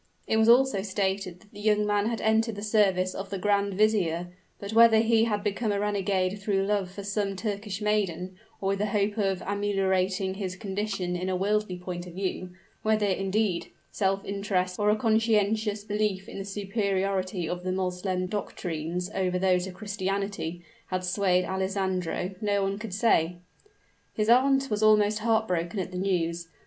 It 0.25 0.37
was 0.37 0.49
also 0.49 0.81
stated 0.81 1.41
that 1.41 1.51
the 1.51 1.59
young 1.59 1.85
man 1.85 2.07
had 2.07 2.21
entered 2.21 2.55
the 2.55 2.63
service 2.63 3.13
of 3.13 3.29
grand 3.39 3.75
vizier; 3.75 4.29
but 4.57 4.73
whether 4.73 4.97
he 4.97 5.25
had 5.25 5.43
become 5.43 5.71
a 5.71 5.79
renegade 5.79 6.39
through 6.41 6.65
love 6.65 6.89
for 6.89 7.03
some 7.03 7.35
Turkish 7.35 7.83
maiden, 7.83 8.35
or 8.59 8.69
with 8.69 8.79
the 8.79 8.87
hope 8.87 9.19
of 9.19 9.43
ameliorating 9.45 10.33
his 10.33 10.55
condition 10.55 11.15
in 11.15 11.29
a 11.29 11.35
worldly 11.35 11.77
point 11.77 12.07
of 12.07 12.13
view, 12.15 12.49
whether, 12.81 13.05
indeed, 13.05 13.67
self 13.91 14.25
interest 14.25 14.79
or 14.79 14.89
a 14.89 14.95
conscientious 14.95 15.83
belief 15.83 16.27
in 16.27 16.39
the 16.39 16.45
superiority 16.45 17.47
of 17.47 17.63
the 17.63 17.71
Moslem 17.71 18.25
doctrines 18.25 19.11
over 19.13 19.37
those 19.37 19.67
of 19.67 19.75
Christianity, 19.75 20.63
had 20.87 21.03
swayed 21.03 21.45
Alessandro, 21.45 22.33
no 22.41 22.63
one 22.63 22.79
could 22.79 22.95
say. 22.95 23.35
His 24.15 24.29
aunt 24.29 24.67
was 24.71 24.81
almost 24.81 25.19
heart 25.19 25.47
broken 25.47 25.77
at 25.79 25.91
the 25.91 25.97
news. 25.99 26.47